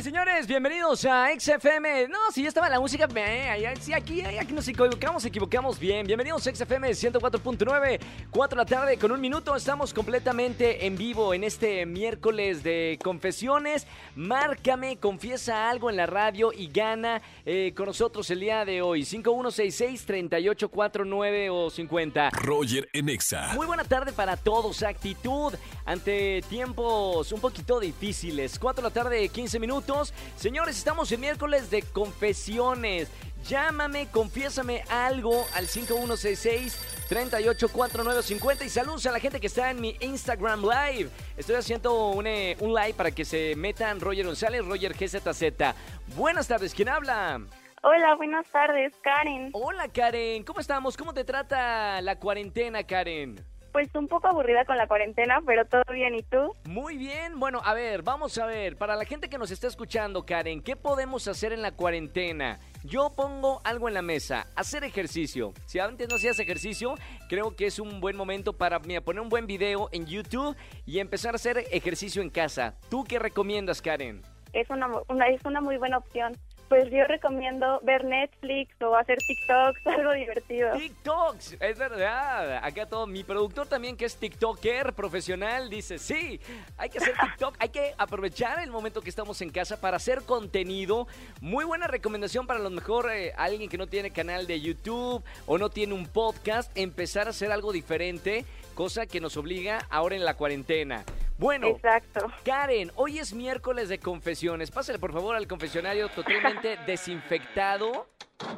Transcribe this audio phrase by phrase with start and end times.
[0.00, 2.08] Y señores, bienvenidos a XFM.
[2.08, 6.06] No, si ya estaba la música, eh, sí, aquí, eh, aquí nos equivocamos, equivocamos bien.
[6.06, 8.00] Bienvenidos a XFM 104.9,
[8.30, 9.54] 4 de la tarde con un minuto.
[9.54, 13.86] Estamos completamente en vivo en este miércoles de confesiones.
[14.14, 19.02] Márcame, confiesa algo en la radio y gana eh, con nosotros el día de hoy.
[19.02, 22.30] 5166-3849 o 50.
[22.30, 23.52] Roger en Exa.
[23.52, 24.82] Muy buena tarde para todos.
[24.82, 25.52] Actitud
[25.84, 28.58] ante tiempos un poquito difíciles.
[28.58, 29.89] 4 de la tarde, 15 minutos.
[30.36, 33.08] Señores, estamos en miércoles de confesiones.
[33.48, 40.62] Llámame, confiésame algo al 5166-384950 y saludos a la gente que está en mi Instagram
[40.62, 41.10] Live.
[41.36, 45.74] Estoy haciendo un, eh, un live para que se metan Roger González, Roger GZZ.
[46.14, 47.40] Buenas tardes, ¿quién habla?
[47.82, 49.50] Hola, buenas tardes, Karen.
[49.54, 50.96] Hola Karen, ¿cómo estamos?
[50.96, 53.44] ¿Cómo te trata la cuarentena, Karen?
[53.72, 56.54] Pues un poco aburrida con la cuarentena, pero todo bien, ¿y tú?
[56.64, 60.26] Muy bien, bueno, a ver, vamos a ver, para la gente que nos está escuchando,
[60.26, 62.58] Karen, ¿qué podemos hacer en la cuarentena?
[62.82, 65.52] Yo pongo algo en la mesa, hacer ejercicio.
[65.66, 66.94] Si antes no hacías ejercicio,
[67.28, 70.98] creo que es un buen momento para mira, poner un buen video en YouTube y
[70.98, 72.74] empezar a hacer ejercicio en casa.
[72.88, 74.22] ¿Tú qué recomiendas, Karen?
[74.52, 76.36] Es una, una es una muy buena opción.
[76.70, 80.70] Pues yo recomiendo ver Netflix o hacer TikToks, algo divertido.
[80.78, 82.64] TikToks, es verdad.
[82.64, 86.40] Acá todo, mi productor también que es TikToker profesional dice, sí,
[86.78, 90.22] hay que hacer TikTok, hay que aprovechar el momento que estamos en casa para hacer
[90.22, 91.08] contenido.
[91.40, 95.58] Muy buena recomendación para lo mejor eh, alguien que no tiene canal de YouTube o
[95.58, 98.44] no tiene un podcast, empezar a hacer algo diferente,
[98.76, 101.04] cosa que nos obliga ahora en la cuarentena.
[101.40, 102.26] Bueno, Exacto.
[102.44, 104.70] Karen, hoy es miércoles de confesiones.
[104.70, 108.08] Pásale por favor al confesionario totalmente desinfectado.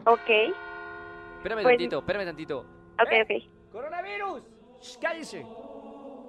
[0.05, 0.29] Ok,
[1.37, 2.59] Espérame Pues- tantito, espérame tantito.
[3.01, 3.23] ok, ¿Eh?
[3.23, 3.71] ok.
[3.73, 4.43] ¡Coronavirus!
[4.81, 5.47] Shh, ¡Cállese!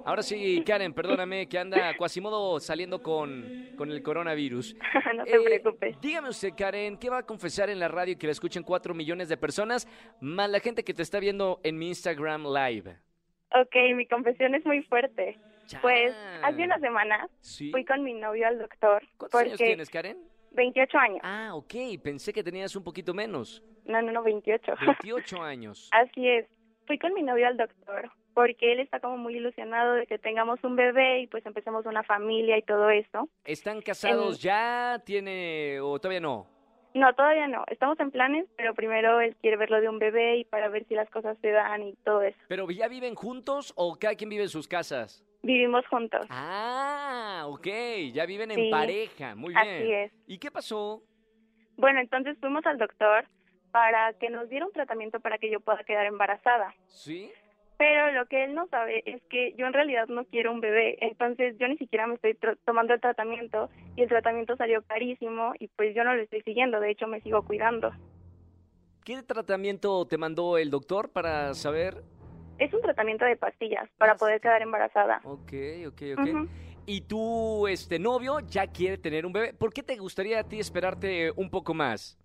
[0.06, 4.76] Ahora sí, Karen, perdóname que anda Quasimodo saliendo con, con el coronavirus.
[5.16, 6.00] no te Eh, preocupes.
[6.02, 9.28] Dígame usted, Karen, ¿qué va a confesar en la radio que la escuchen 4 millones
[9.28, 9.88] de personas,
[10.22, 12.96] más la gente que te está viendo en mi Instagram Live?
[13.56, 15.40] Ok, mi confesión es muy fuerte.
[15.82, 16.14] Pues
[16.44, 17.72] hace una semana Sí.
[17.72, 19.02] fui con mi novio al doctor.
[19.18, 20.18] ¿Cuántos años tienes, Karen?
[20.52, 21.20] 28 años.
[21.24, 23.64] Ah, ok, pensé que tenías un poquito menos.
[23.86, 24.74] No, no, no, 28.
[24.86, 25.90] 28 años.
[25.92, 26.46] Así es.
[26.86, 30.60] Fui con mi novio al doctor porque él está como muy ilusionado de que tengamos
[30.64, 33.30] un bebé y pues empecemos una familia y todo eso.
[33.46, 35.02] ¿Están casados ya?
[35.06, 36.48] ¿Tiene o todavía no?
[36.96, 37.64] No, todavía no.
[37.68, 40.86] Estamos en planes, pero primero él quiere ver lo de un bebé y para ver
[40.88, 42.38] si las cosas se dan y todo eso.
[42.48, 45.24] ¿Pero ya viven juntos o cada quien vive en sus casas?
[45.44, 46.26] Vivimos juntos.
[46.30, 47.68] Ah, ok,
[48.14, 49.68] ya viven en Sí, pareja, muy bien.
[49.68, 50.12] Así es.
[50.26, 51.04] ¿Y qué pasó?
[51.76, 53.26] Bueno, entonces fuimos al doctor
[53.72, 56.74] para que nos diera un tratamiento para que yo pueda quedar embarazada.
[56.88, 57.30] ¿Sí?
[57.78, 60.98] Pero lo que él no sabe es que yo en realidad no quiero un bebé,
[61.02, 65.68] entonces yo ni siquiera me estoy tomando el tratamiento y el tratamiento salió carísimo y
[65.70, 67.92] pues yo no lo estoy siguiendo, de hecho me sigo cuidando.
[69.04, 72.04] ¿Qué tratamiento te mandó el doctor para saber?
[72.64, 75.20] Es un tratamiento de pastillas para poder quedar embarazada.
[75.26, 75.52] Ok,
[75.88, 76.50] ok, ok.
[76.86, 79.54] ¿Y tu este, novio ya quiere tener un bebé?
[79.54, 82.18] ¿Por qué te gustaría a ti esperarte un poco más?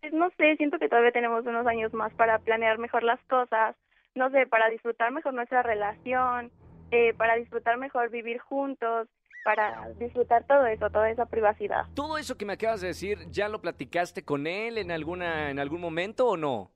[0.00, 3.76] Pues no sé, siento que todavía tenemos unos años más para planear mejor las cosas,
[4.14, 6.50] no sé, para disfrutar mejor nuestra relación,
[6.90, 9.08] eh, para disfrutar mejor vivir juntos,
[9.44, 11.84] para disfrutar todo eso, toda esa privacidad.
[11.94, 15.58] ¿Todo eso que me acabas de decir ya lo platicaste con él en, alguna, en
[15.58, 16.70] algún momento o no?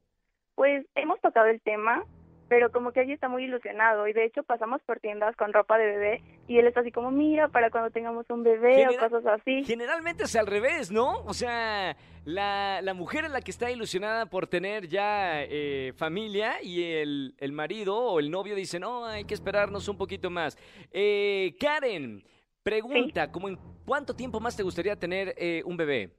[0.54, 2.04] Pues hemos tocado el tema,
[2.48, 5.78] pero como que allí está muy ilusionado y de hecho pasamos por tiendas con ropa
[5.78, 9.26] de bebé y él está así como, mira, para cuando tengamos un bebé o cosas
[9.26, 9.64] así.
[9.64, 11.24] Generalmente es al revés, ¿no?
[11.24, 16.62] O sea, la, la mujer es la que está ilusionada por tener ya eh, familia
[16.62, 20.56] y el, el marido o el novio dice, no, hay que esperarnos un poquito más.
[20.92, 22.22] Eh, Karen,
[22.62, 26.10] pregunta, ¿cómo en cuánto tiempo más te gustaría tener eh, un bebé?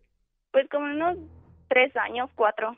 [0.51, 1.18] Pues como unos
[1.69, 2.75] tres años, cuatro.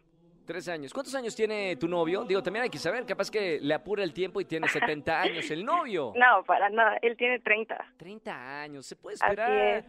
[0.50, 0.92] Tres años.
[0.92, 2.24] ¿Cuántos años tiene tu novio?
[2.24, 4.68] Digo, también hay que saber, capaz que le apura el tiempo y tiene
[4.98, 6.12] 70 años el novio.
[6.16, 7.78] No, para nada, él tiene 30.
[7.98, 9.86] 30 años, se puede esperar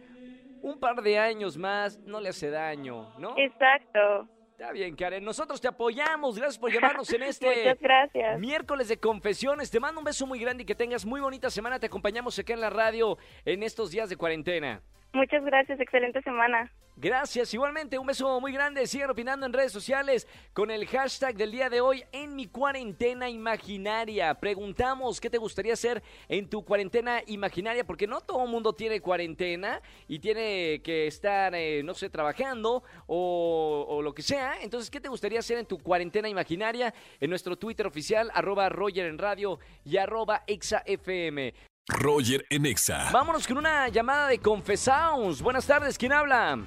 [0.61, 3.33] un par de años más, no le hace daño, ¿no?
[3.39, 4.27] Exacto.
[4.51, 5.25] Está bien, Karen.
[5.25, 6.37] Nosotros te apoyamos.
[6.37, 8.39] Gracias por llamarnos en este Muchas gracias.
[8.39, 9.71] miércoles de confesiones.
[9.71, 11.79] Te mando un beso muy grande y que tengas muy bonita semana.
[11.79, 14.83] Te acompañamos acá en la radio en estos días de cuarentena.
[15.13, 16.71] Muchas gracias, excelente semana.
[16.97, 18.85] Gracias, igualmente, un beso muy grande.
[18.85, 23.29] Sigan opinando en redes sociales con el hashtag del día de hoy en mi cuarentena
[23.29, 24.33] imaginaria.
[24.35, 29.01] Preguntamos qué te gustaría hacer en tu cuarentena imaginaria, porque no todo el mundo tiene
[29.01, 34.61] cuarentena y tiene que estar, eh, no sé, trabajando o, o lo que sea.
[34.61, 36.93] Entonces, ¿qué te gustaría hacer en tu cuarentena imaginaria?
[37.19, 41.53] En nuestro Twitter oficial, arroba Roger en radio y arroba ExaFM.
[41.87, 43.09] Roger en Exa.
[43.11, 45.41] Vámonos con una llamada de Confesaos.
[45.41, 46.59] Buenas tardes, ¿quién habla?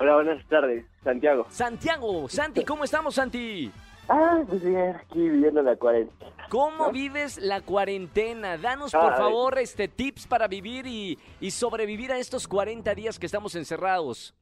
[0.00, 1.44] Hola, buenas tardes, Santiago.
[1.50, 3.70] Santiago, Santi, ¿cómo estamos, Santi?
[4.08, 6.32] Ah, pues bien, aquí viviendo la cuarentena.
[6.48, 8.56] ¿Cómo vives la cuarentena?
[8.56, 9.18] Danos, por Ay.
[9.18, 14.34] favor, este tips para vivir y, y sobrevivir a estos 40 días que estamos encerrados.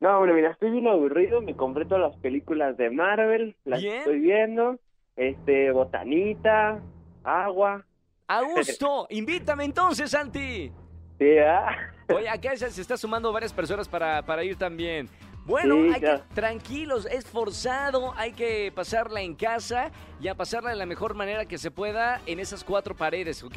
[0.00, 3.98] No, bueno, mira, estoy bien aburrido, me compré todas las películas de Marvel, las Bien.
[3.98, 4.80] estoy viendo,
[5.14, 6.82] este, botanita,
[7.22, 7.84] agua,
[8.26, 10.72] A gusto, invítame entonces, Santi.
[11.18, 11.68] Sí, ¿ah?
[12.14, 15.08] Oye, acá se está sumando varias personas para, para ir también.
[15.44, 16.22] Bueno, Sí, hay claro.
[16.28, 21.14] que, tranquilos, es forzado, hay que pasarla en casa y a pasarla de la mejor
[21.14, 23.56] manera que se pueda en esas cuatro paredes, ¿ok?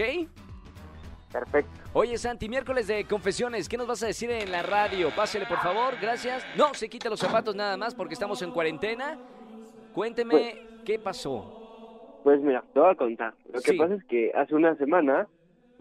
[1.32, 1.72] Perfecto.
[1.94, 5.10] Oye, Santi, miércoles de confesiones, ¿qué nos vas a decir en la radio?
[5.16, 6.46] Pásele, por favor, gracias.
[6.58, 9.18] No, se quita los zapatos nada más porque estamos en cuarentena.
[9.94, 12.20] Cuénteme, ¿qué pasó?
[12.24, 13.34] Pues mira, te voy a contar.
[13.52, 15.28] Lo que pasa es que hace una semana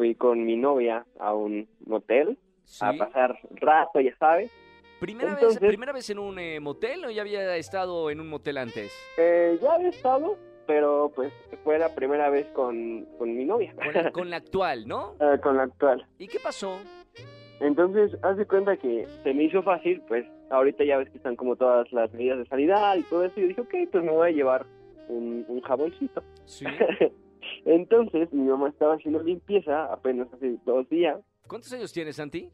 [0.00, 2.38] fui con mi novia a un motel
[2.80, 4.50] a pasar rato, ya sabes.
[4.98, 8.56] ¿Primera, vez, ¿Primera vez en un eh, motel o ya había estado en un motel
[8.56, 8.90] antes?
[9.18, 11.30] Eh, ya había estado, pero pues
[11.64, 15.16] fue la primera vez con, con mi novia, Con la, con la actual, ¿no?
[15.20, 16.06] Eh, con la actual.
[16.18, 16.78] ¿Y qué pasó?
[17.60, 21.36] Entonces, haz de cuenta que se me hizo fácil, pues ahorita ya ves que están
[21.36, 24.12] como todas las medidas de sanidad y todo eso, y yo dije, ok, pues me
[24.12, 24.64] voy a llevar
[25.08, 26.22] un, un jaboncito.
[26.46, 26.64] Sí.
[27.64, 32.48] Entonces, mi mamá estaba haciendo limpieza apenas hace dos días, ¿Cuántos años tienes, Santi?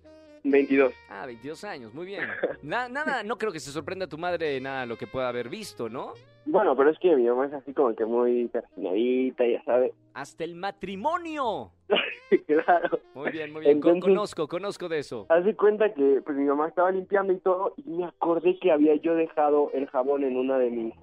[0.45, 0.93] 22.
[1.11, 2.23] Ah, 22 años, muy bien.
[2.63, 5.49] Na- nada, no creo que se sorprenda a tu madre nada lo que pueda haber
[5.51, 6.13] visto, ¿no?
[6.47, 9.93] Bueno, pero es que mi mamá es así como que muy persinadita, ya sabes.
[10.15, 11.73] Hasta el matrimonio.
[12.47, 13.01] claro.
[13.15, 13.77] Muy bien, muy bien.
[13.79, 15.27] Entonces- conozco, conozco de eso.
[15.29, 18.71] Haz de cuenta que pues mi mamá estaba limpiando y todo, y me acordé que
[18.73, 20.95] había yo dejado el jabón en una de mis,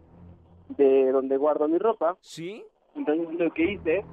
[0.78, 2.18] de donde guardo mi ropa.
[2.22, 2.64] ¿Sí?
[2.96, 4.06] Entonces lo que hice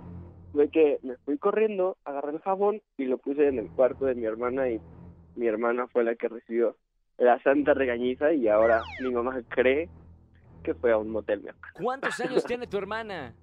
[0.52, 4.14] fue que me fui corriendo, agarré el jabón y lo puse en el cuarto de
[4.14, 4.80] mi hermana y
[5.36, 6.76] mi hermana fue la que recibió
[7.18, 9.88] la santa regañiza y ahora mi mamá cree
[10.64, 11.62] que fue a un motel, mi amor.
[11.74, 13.34] ¿Cuántos años tiene tu hermana?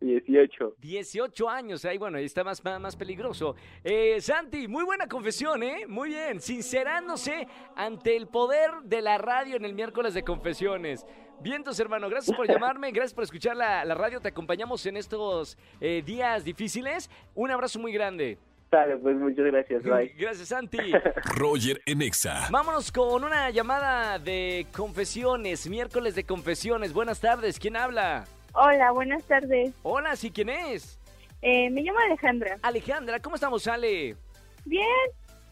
[0.00, 0.76] 18.
[0.78, 3.56] 18 años, ahí bueno, ahí está más, más, más peligroso.
[3.84, 5.86] Eh, Santi, muy buena confesión, ¿eh?
[5.86, 11.06] Muy bien, sincerándose ante el poder de la radio en el miércoles de confesiones.
[11.40, 15.56] Vientos, hermano, gracias por llamarme, gracias por escuchar la, la radio, te acompañamos en estos
[15.80, 17.10] eh, días difíciles.
[17.34, 18.38] Un abrazo muy grande.
[18.70, 20.08] Dale, pues muchas gracias, bye.
[20.18, 20.78] Gracias, Santi.
[21.36, 22.48] Roger en Exa.
[22.50, 26.92] Vámonos con una llamada de confesiones, miércoles de confesiones.
[26.92, 28.24] Buenas tardes, ¿quién habla?
[28.54, 29.72] Hola, buenas tardes.
[29.82, 30.98] Hola, ¿sí quién es?
[31.42, 32.58] Eh, me llamo Alejandra.
[32.62, 34.16] Alejandra, ¿cómo estamos, Ale?
[34.64, 34.88] Bien,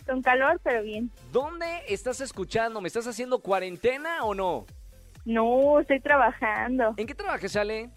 [0.06, 1.10] con calor, pero bien.
[1.30, 2.80] ¿Dónde estás escuchando?
[2.80, 4.66] ¿Me estás haciendo cuarentena o no?
[5.24, 7.90] No, estoy trabajando ¿En qué trabajas, Ale?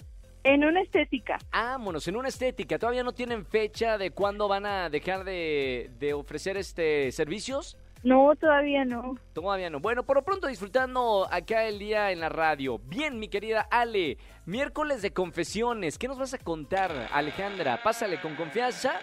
[0.43, 1.37] en una estética.
[1.51, 2.79] Vámonos, en una estética.
[2.79, 7.77] ¿Todavía no tienen fecha de cuándo van a dejar de, de ofrecer este servicios?
[8.03, 9.15] No, todavía no.
[9.33, 9.81] Todavía no.
[9.81, 12.79] Bueno, por lo pronto disfrutando acá el día en la radio.
[12.79, 15.97] Bien, mi querida Ale, miércoles de confesiones.
[15.97, 17.81] ¿Qué nos vas a contar, Alejandra?
[17.83, 18.93] Pásale con confianza.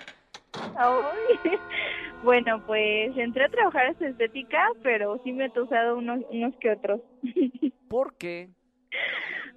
[0.77, 1.59] Ay.
[2.25, 6.55] Bueno, pues entré a trabajar a esta estética, pero sí me he tosado unos, unos
[6.57, 7.01] que otros.
[7.89, 8.49] ¿Por qué?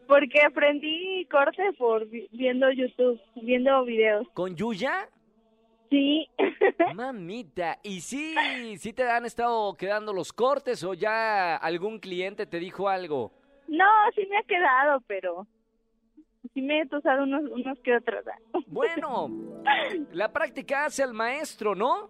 [0.07, 4.27] Porque aprendí corte por vi- viendo YouTube, viendo videos.
[4.33, 5.09] ¿Con Yuya?
[5.89, 6.27] Sí,
[6.93, 12.59] Mamita, ¿y sí, sí te han estado quedando los cortes o ya algún cliente te
[12.59, 13.31] dijo algo?
[13.69, 15.45] no, sí me ha quedado, pero
[16.53, 18.25] sí me he tosado unos, unos que otros.
[18.67, 19.29] Bueno,
[20.11, 22.09] la práctica hace al maestro, ¿no?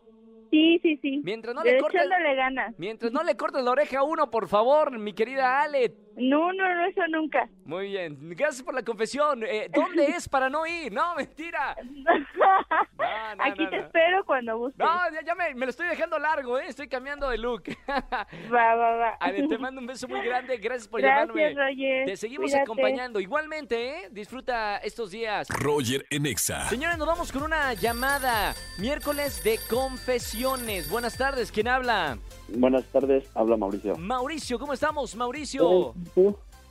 [0.52, 1.22] Sí, sí, sí.
[1.24, 2.02] Mientras no De le cortes,
[2.36, 2.74] ganas.
[2.78, 5.94] mientras no le cortes la oreja a uno, por favor, mi querida Ale.
[6.18, 7.48] No, no, no, eso nunca.
[7.64, 9.44] Muy bien, gracias por la confesión.
[9.44, 10.92] Eh, ¿Dónde es para no ir?
[10.92, 11.76] No, mentira.
[12.98, 13.84] No, no, Aquí no, te no.
[13.86, 14.80] espero cuando busques.
[14.80, 16.66] No, ya, ya me, me lo estoy dejando largo, ¿eh?
[16.68, 17.64] Estoy cambiando de look.
[17.88, 19.10] Va, va, va.
[19.20, 20.58] Ale, te mando un beso muy grande.
[20.58, 21.54] Gracias por Gracias, llamarme.
[21.72, 22.06] Roger.
[22.06, 22.64] Te seguimos Cuídate.
[22.64, 23.20] acompañando.
[23.20, 24.08] Igualmente, ¿eh?
[24.12, 25.48] Disfruta estos días.
[25.50, 26.68] Roger en Exa.
[26.70, 28.54] Señores, nos vamos con una llamada.
[28.80, 30.90] Miércoles de confesiones.
[30.90, 32.18] Buenas tardes, ¿quién habla?
[32.56, 33.98] Buenas tardes, habla Mauricio.
[33.98, 35.94] Mauricio, ¿cómo estamos, Mauricio?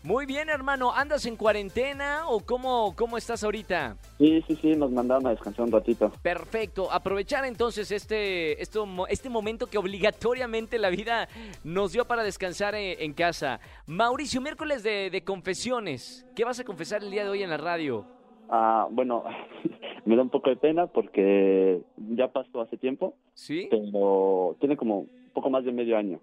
[0.07, 0.93] Muy bien, hermano.
[0.93, 3.97] ¿Andas en cuarentena o cómo, cómo estás ahorita?
[4.19, 6.13] Sí, sí, sí, nos mandaron a descansar un ratito.
[6.23, 6.93] Perfecto.
[6.93, 11.29] Aprovechar entonces este, esto, este momento que obligatoriamente la vida
[11.65, 13.59] nos dio para descansar en, en casa.
[13.89, 16.25] Mauricio, miércoles de, de confesiones.
[16.37, 18.07] ¿Qué vas a confesar el día de hoy en la radio?
[18.49, 19.25] Ah, bueno,
[20.05, 23.67] me da un poco de pena porque ya pasó hace tiempo, ¿Sí?
[23.71, 25.07] pero tiene como
[25.37, 26.19] poco más de medio año.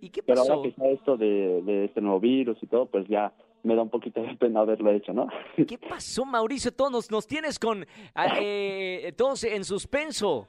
[0.00, 0.52] ¿Y qué Pero pasó?
[0.52, 3.82] ahora que está esto de, de este nuevo virus y todo, pues ya me da
[3.82, 5.28] un poquito de pena haberlo hecho, ¿no?
[5.56, 6.72] ¿Qué pasó, Mauricio?
[6.72, 10.46] Todos nos, nos tienes con ah, eh, todos en suspenso.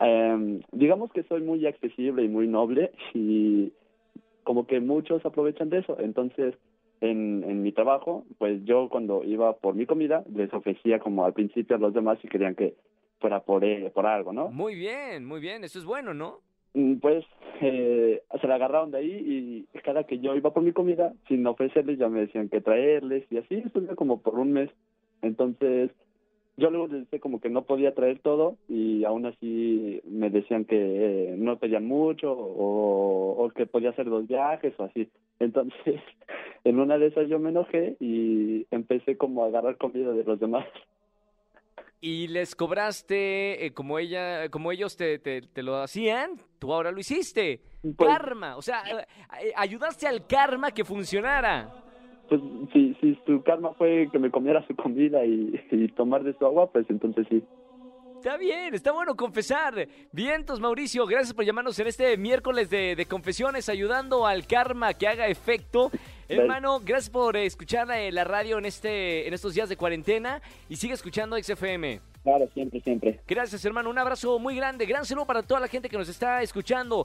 [0.00, 3.72] Em, digamos que soy muy accesible y muy noble y
[4.44, 5.98] como que muchos aprovechan de eso.
[6.00, 6.54] Entonces,
[7.00, 11.32] en, en mi trabajo, pues yo cuando iba por mi comida, les ofrecía como al
[11.34, 12.74] principio a los demás si querían que
[13.20, 14.48] fuera por, eh, por algo, ¿no?
[14.48, 15.64] Muy bien, muy bien.
[15.64, 16.40] Eso es bueno, ¿no?
[16.74, 17.24] Mm, Pues
[17.60, 21.46] eh, se la agarraron de ahí y cada que yo iba por mi comida, sin
[21.46, 24.70] ofrecerles, ya me decían que traerles y así estuve como por un mes.
[25.22, 25.90] Entonces,
[26.56, 30.64] yo luego les decía como que no podía traer todo y aún así me decían
[30.64, 35.08] que eh, no pedían mucho o, o que podía hacer dos viajes o así.
[35.40, 36.00] Entonces,
[36.64, 40.40] en una de esas yo me enojé y empecé como a agarrar comida de los
[40.40, 40.66] demás.
[42.04, 46.90] Y les cobraste eh, como ella, como ellos te, te, te lo hacían, tú ahora
[46.90, 47.60] lo hiciste.
[47.80, 51.72] Pues- karma, o sea, eh, ayudaste al karma que funcionara.
[52.28, 52.40] Pues
[52.72, 56.44] si, si su karma fue que me comiera su comida y, y tomar de su
[56.44, 57.44] agua, pues entonces sí.
[58.22, 59.88] Está bien, está bueno confesar.
[60.12, 65.08] Vientos, Mauricio, gracias por llamarnos en este miércoles de, de confesiones, ayudando al karma que
[65.08, 65.90] haga efecto.
[66.28, 70.76] Hermano, gracias por escuchar eh, la radio en, este, en estos días de cuarentena y
[70.76, 72.00] sigue escuchando XFM.
[72.22, 73.18] Claro, siempre, siempre.
[73.26, 73.90] Gracias, hermano.
[73.90, 74.86] Un abrazo muy grande.
[74.86, 77.04] Gran saludo para toda la gente que nos está escuchando.